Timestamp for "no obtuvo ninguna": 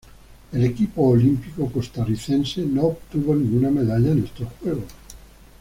2.65-3.69